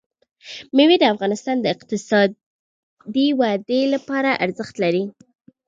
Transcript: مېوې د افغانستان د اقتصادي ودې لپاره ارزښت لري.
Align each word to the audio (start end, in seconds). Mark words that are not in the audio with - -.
مېوې 0.75 0.97
د 0.99 1.03
افغانستان 1.13 1.57
د 1.61 1.65
اقتصادي 1.75 3.27
ودې 3.39 3.81
لپاره 3.93 4.29
ارزښت 4.45 4.75
لري. 4.83 5.03